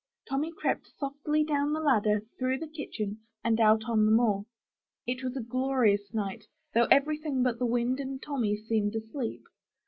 Tommy 0.27 0.51
crept 0.51 0.87
softly 0.97 1.43
down 1.43 1.73
the 1.73 1.79
ladder, 1.79 2.23
through 2.39 2.57
the 2.57 2.67
kitchen 2.67 3.19
and 3.43 3.59
out 3.59 3.83
on 3.87 4.07
the 4.07 4.11
moor. 4.11 4.45
It 5.05 5.23
was 5.23 5.37
a 5.37 5.43
glorious 5.43 6.11
night, 6.11 6.45
though 6.73 6.87
everything 6.89 7.43
but 7.43 7.59
the 7.59 7.67
wind 7.67 7.99
and 7.99 8.19
Tommy 8.19 8.55
seemed 8.57 8.95
asleep. 8.95 9.43